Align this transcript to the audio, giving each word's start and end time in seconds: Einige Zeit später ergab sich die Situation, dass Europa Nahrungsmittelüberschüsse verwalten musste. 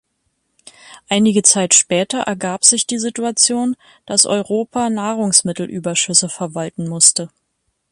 Einige 1.09 1.43
Zeit 1.43 1.75
später 1.75 2.21
ergab 2.21 2.65
sich 2.65 2.87
die 2.87 2.97
Situation, 2.97 3.75
dass 4.07 4.25
Europa 4.25 4.89
Nahrungsmittelüberschüsse 4.89 6.27
verwalten 6.27 6.87
musste. 6.89 7.29